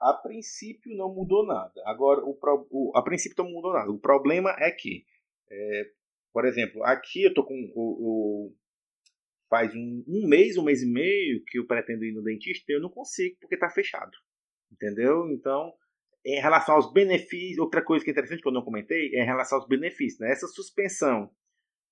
[0.00, 1.82] A princípio não mudou nada.
[1.84, 2.38] Agora, o,
[2.70, 3.90] o a princípio não mudou nada.
[3.90, 5.04] O problema é que,
[5.50, 5.90] é,
[6.32, 8.56] por exemplo, aqui eu tô com o, o
[9.50, 12.80] faz um, um, mês, um mês e meio que eu pretendo ir no dentista eu
[12.80, 14.16] não consigo porque está fechado.
[14.72, 15.28] Entendeu?
[15.30, 15.74] Então,
[16.24, 19.26] em relação aos benefícios, outra coisa que é interessante que eu não comentei é em
[19.26, 20.20] relação aos benefícios.
[20.20, 20.30] Né?
[20.30, 21.30] Essa suspensão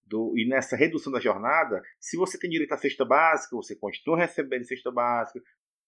[0.04, 4.18] do, e nessa redução da jornada, se você tem direito à cesta básica, você continua
[4.18, 5.40] recebendo cesta básica.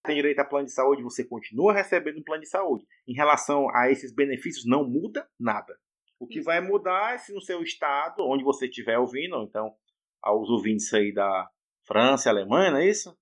[0.03, 2.85] Tem direito a plano de saúde, você continua recebendo um plano de saúde.
[3.07, 5.77] Em relação a esses benefícios, não muda nada.
[6.19, 9.73] O que vai mudar é se no seu estado, onde você estiver ouvindo, ou então
[10.21, 11.47] aos ouvintes aí da
[11.85, 13.15] França, Alemanha, não é isso?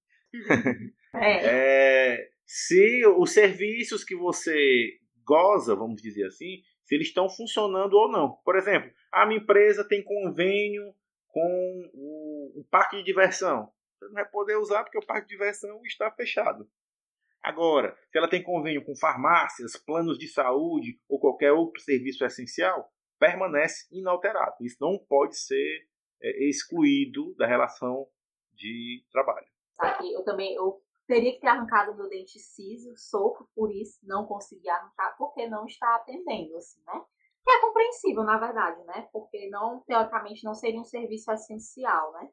[1.16, 2.12] É.
[2.16, 8.12] é, se os serviços que você goza, vamos dizer assim, se eles estão funcionando ou
[8.12, 8.38] não.
[8.44, 10.94] Por exemplo, a minha empresa tem convênio
[11.28, 13.72] com o, o parque de diversão.
[14.00, 16.70] Você não vai poder usar porque o parque de diversão está fechado.
[17.44, 22.90] Agora, se ela tem convênio com farmácias, planos de saúde ou qualquer outro serviço essencial,
[23.20, 24.56] permanece inalterado.
[24.62, 25.88] Isso não pode ser
[26.22, 28.08] é, excluído da relação
[28.54, 29.48] de trabalho.
[30.14, 34.70] Eu também eu teria que ter arrancado meu dente ciso, sofro por isso, não consegui
[34.70, 37.02] arrancar porque não está atendendo, assim, né?
[37.44, 39.08] Que é compreensível, na verdade, né?
[39.12, 42.30] Porque não, teoricamente, não seria um serviço essencial, né?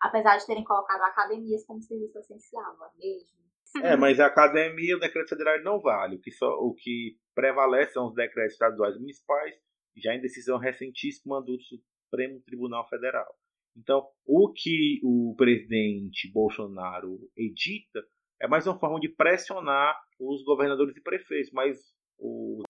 [0.00, 3.38] Apesar de terem colocado academias como serviço essencial, não é mesmo?
[3.82, 6.16] É, mas a academia, o decreto federal não vale.
[6.16, 9.54] O que, só, o que prevalece são os decretos estaduais e municipais,
[9.96, 13.34] já em decisão recentíssima do Supremo Tribunal Federal.
[13.76, 18.02] Então, o que o presidente Bolsonaro edita
[18.40, 21.78] é mais uma forma de pressionar os governadores e prefeitos, mas
[22.18, 22.62] o,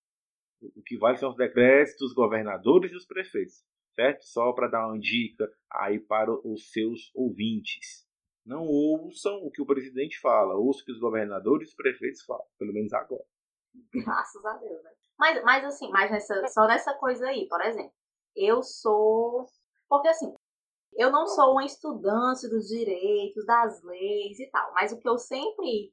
[0.61, 3.63] o que vale são os decretos dos governadores e dos prefeitos,
[3.99, 4.23] certo?
[4.23, 8.07] Só para dar uma dica aí para os seus ouvintes.
[8.47, 12.23] Não ouçam o que o presidente fala, ouçam o que os governadores e os prefeitos
[12.23, 13.25] falam, pelo menos agora.
[13.93, 14.93] Graças a Deus, né?
[15.19, 17.93] Mas, mas assim, mas nessa, só nessa coisa aí, por exemplo,
[18.37, 19.45] eu sou.
[19.89, 20.33] Porque assim,
[20.95, 25.19] eu não sou uma estudante dos direitos, das leis e tal, mas o que eu
[25.19, 25.91] sempre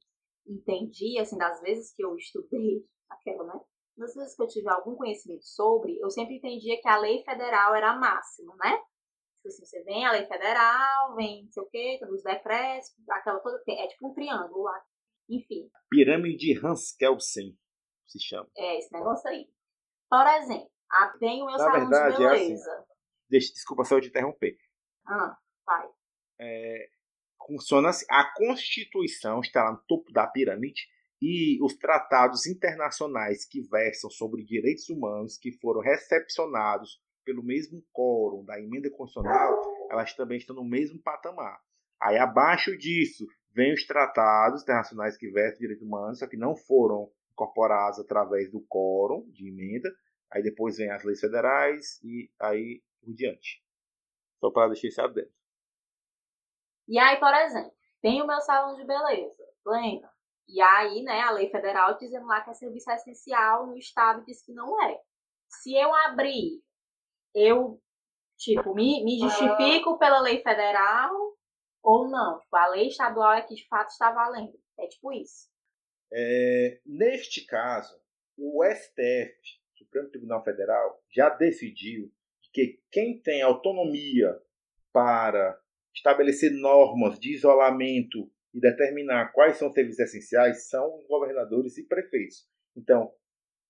[0.47, 3.59] entendi, assim, das vezes que eu estudei, aquela, né?
[3.97, 7.73] Das vezes que eu tive algum conhecimento sobre, eu sempre entendia que a lei federal
[7.73, 8.77] era a máxima, né?
[9.37, 13.39] Tipo assim, você vem a lei federal, vem não sei o quê, os decretos, aquela
[13.39, 14.83] coisa, é tipo um triângulo lá.
[15.29, 15.69] Enfim.
[15.89, 17.57] Pirâmide Hans Kelsen
[18.05, 18.49] se chama.
[18.57, 19.47] É, esse negócio aí.
[20.09, 20.69] Por exemplo,
[21.19, 22.69] tem o meu Na salão verdade, de beleza.
[22.69, 22.85] É assim,
[23.29, 24.57] deixa, desculpa só eu te interromper.
[25.07, 25.89] Ah, vai.
[26.39, 26.89] É,
[27.45, 28.05] funciona assim.
[28.09, 30.87] A Constituição está lá no topo da pirâmide
[31.27, 38.45] e os tratados internacionais que versam sobre direitos humanos, que foram recepcionados pelo mesmo quórum
[38.45, 39.59] da emenda constitucional,
[39.89, 41.59] elas também estão no mesmo patamar.
[41.99, 47.11] Aí abaixo disso vem os tratados internacionais que versam direitos humanos, só que não foram
[47.31, 49.89] incorporados através do quórum de emenda.
[50.31, 53.63] Aí depois vem as leis federais e aí por diante.
[54.39, 55.33] Só para deixar isso adentro.
[56.87, 60.14] E aí, por exemplo, tem o meu salão de beleza, lembra?
[60.47, 64.43] E aí, né, a lei federal dizendo lá que é serviço essencial, no estado diz
[64.43, 64.99] que não é.
[65.49, 66.61] Se eu abrir,
[67.33, 67.81] eu,
[68.37, 71.11] tipo, me, me justifico pela lei federal
[71.81, 72.39] ou não.
[72.39, 74.57] Tipo, a lei estadual é que de fato está valendo.
[74.77, 75.49] É tipo isso.
[76.11, 77.99] É, neste caso,
[78.37, 82.11] o STF, Supremo Tribunal Federal, já decidiu
[82.53, 84.39] que quem tem autonomia
[84.93, 85.59] para
[85.93, 91.85] estabelecer normas de isolamento e determinar quais são os serviços essenciais são os governadores e
[91.85, 92.47] prefeitos.
[92.73, 93.13] Então,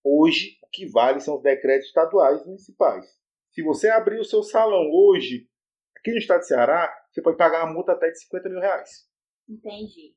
[0.04, 3.20] hoje, o que vale são os decretos estaduais e municipais.
[3.52, 5.50] Se você abrir o seu salão hoje,
[5.98, 9.10] aqui no estado de Ceará, você pode pagar uma multa até de 50 mil reais.
[9.50, 10.16] Entendi.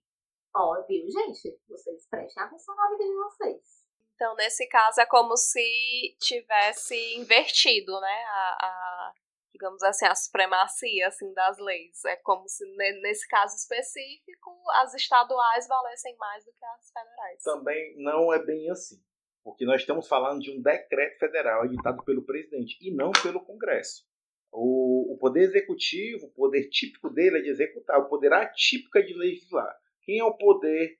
[0.55, 1.59] Ó, viu, gente?
[1.67, 3.89] Vocês prestem atenção na vida de vocês.
[4.15, 9.13] Então, nesse caso, é como se tivesse invertido, né, a, a
[9.59, 12.05] digamos assim, a supremacia assim, das leis.
[12.05, 12.65] É como se,
[13.03, 17.43] nesse caso específico, as estaduais valessem mais do que as federais.
[17.43, 19.03] Também não é bem assim.
[19.43, 24.07] Porque nós estamos falando de um decreto federal editado pelo presidente e não pelo Congresso.
[24.53, 29.03] O, o poder executivo, o poder típico dele é de executar, o poder atípico é
[29.03, 29.77] de legislar.
[30.03, 30.99] Quem é o poder?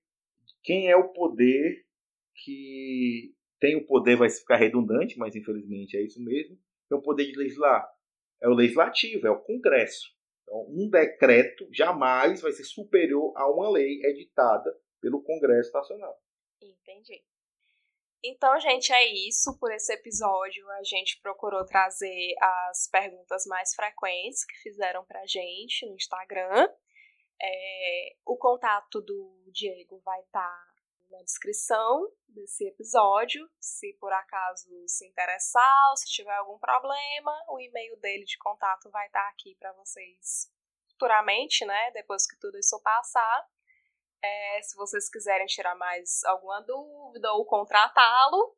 [0.63, 1.85] Quem é o poder
[2.35, 7.27] que tem o poder, vai ficar redundante, mas infelizmente é isso mesmo, tem o poder
[7.27, 7.89] de legislar?
[8.41, 10.09] É o legislativo, é o Congresso.
[10.43, 16.19] Então, um decreto jamais vai ser superior a uma lei editada pelo Congresso Nacional.
[16.63, 17.23] Entendi.
[18.25, 20.69] Então, gente, é isso por esse episódio.
[20.71, 26.69] A gente procurou trazer as perguntas mais frequentes que fizeram pra gente no Instagram.
[27.41, 30.68] É, o contato do Diego vai estar tá
[31.11, 33.49] na descrição desse episódio.
[33.61, 38.91] Se por acaso se interessar ou se tiver algum problema, o e-mail dele de contato
[38.91, 40.51] vai estar aqui para vocês
[40.91, 41.91] futuramente, né?
[41.93, 43.47] Depois que tudo isso passar.
[44.23, 48.57] É, se vocês quiserem tirar mais alguma dúvida ou contratá-lo,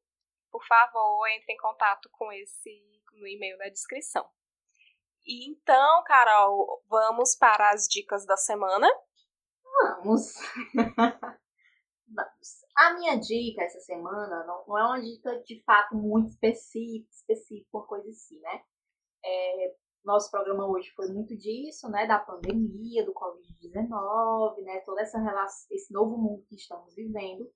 [0.51, 2.83] por favor, entre em contato com esse
[3.13, 4.29] no e-mail da descrição.
[5.27, 8.89] E então, Carol, vamos para as dicas da semana?
[9.63, 10.35] Vamos!
[12.77, 17.69] A minha dica essa semana não, não, é uma dica de fato muito específica, específica,
[17.73, 18.63] uma coisa assim, né?
[19.25, 25.19] É, nosso programa hoje foi muito disso, né, da pandemia, do Covid-19, né, toda essa
[25.19, 27.51] relação, esse novo mundo que estamos vivendo.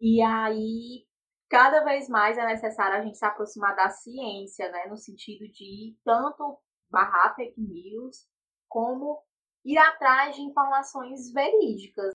[0.00, 1.06] E aí,
[1.48, 5.96] cada vez mais é necessário a gente se aproximar da ciência, né, no sentido de
[6.04, 6.58] tanto
[6.90, 8.28] barrar fake news,
[8.68, 9.22] como
[9.64, 12.12] ir atrás de informações verídicas.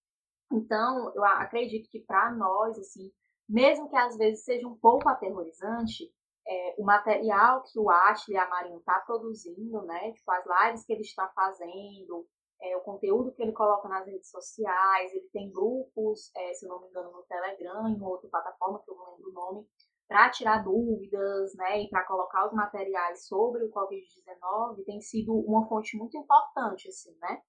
[0.53, 3.11] Então, eu acredito que para nós, assim,
[3.49, 6.11] mesmo que às vezes seja um pouco aterrorizante,
[6.47, 10.11] é, o material que o Ashley e a Marinho está produzindo, né?
[10.11, 12.27] Tipo, as lives que ele está fazendo,
[12.61, 16.81] é, o conteúdo que ele coloca nas redes sociais, ele tem grupos, é, se não
[16.81, 19.67] me engano, no Telegram, em outra plataforma que eu não lembro o nome,
[20.07, 21.81] para tirar dúvidas, né?
[21.81, 27.15] E para colocar os materiais sobre o Covid-19, tem sido uma fonte muito importante, assim,
[27.19, 27.41] né?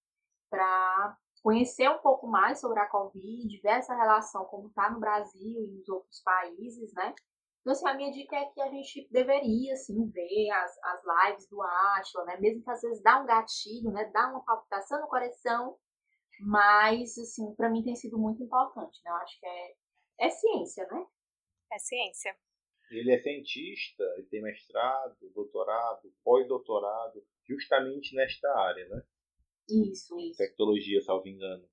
[0.48, 5.62] Para conhecer um pouco mais sobre a Covid, ver essa relação como está no Brasil
[5.62, 7.14] e nos outros países, né?
[7.60, 11.46] Então, assim, a minha dica é que a gente deveria, assim, ver as, as lives
[11.48, 12.38] do Atila, né?
[12.38, 14.06] Mesmo que às vezes dá um gatilho, né?
[14.06, 15.78] Dá uma palpitação no coração,
[16.40, 19.10] mas, assim, para mim tem sido muito importante, né?
[19.10, 19.74] Eu acho que é,
[20.20, 21.06] é ciência, né?
[21.70, 22.34] É ciência.
[22.90, 29.02] Ele é cientista, ele tem mestrado, doutorado, pós-doutorado, justamente nesta área, né?
[29.68, 30.38] Isso, isso.
[30.38, 31.68] Tecnologia, salvo engano.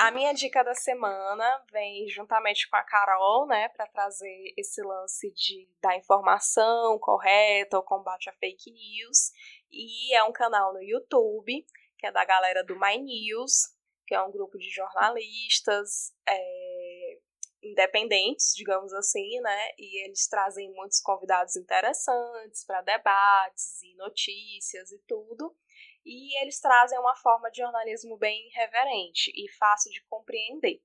[0.00, 5.28] A minha dica da semana vem juntamente com a Carol, né, para trazer esse lance
[5.32, 9.32] de da informação correta, o combate a fake news,
[9.72, 11.66] e é um canal no YouTube
[11.98, 13.74] que é da galera do My News,
[14.06, 17.18] que é um grupo de jornalistas é,
[17.60, 24.98] independentes, digamos assim, né, e eles trazem muitos convidados interessantes para debates e notícias e
[25.08, 25.54] tudo
[26.08, 30.80] e eles trazem uma forma de jornalismo bem reverente e fácil de compreender.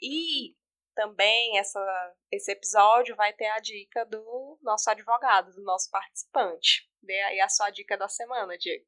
[0.00, 0.56] E
[0.94, 6.88] também essa, esse episódio vai ter a dica do nosso advogado, do nosso participante.
[7.02, 8.86] Dê aí a sua dica da semana, Diego.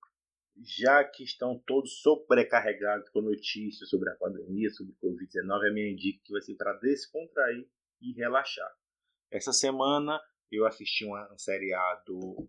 [0.59, 5.95] Já que estão todos sobrecarregados com notícias sobre a pandemia, sobre o Covid-19, a minha
[5.95, 7.68] dica que vai ser para descontrair
[8.01, 8.72] e relaxar.
[9.31, 10.18] Essa semana
[10.51, 12.49] eu assisti um seriado,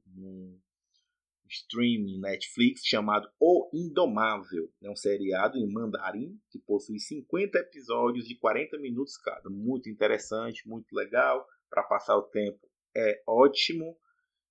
[1.50, 4.72] streaming Netflix chamado O Indomável.
[4.82, 9.50] É um seriado em mandarim que possui 50 episódios de 40 minutos cada.
[9.50, 11.48] Muito interessante, muito legal.
[11.70, 12.60] Para passar o tempo
[12.96, 13.98] é ótimo.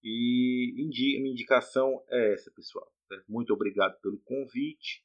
[0.02, 2.90] E minha indicação é essa, pessoal.
[3.28, 5.04] Muito obrigado pelo convite.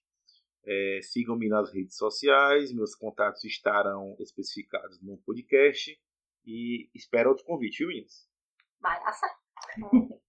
[0.63, 2.71] É, Sigam-me nas redes sociais.
[2.71, 5.99] Meus contatos estarão especificados no podcast.
[6.45, 8.29] E espero outro convite, viu, meninas?
[8.79, 9.41] Vai dar certo.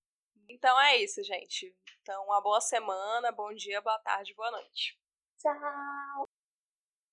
[0.62, 1.74] Então é isso, gente.
[2.02, 4.96] Então, uma boa semana, bom dia, boa tarde, boa noite.
[5.40, 6.31] Tchau!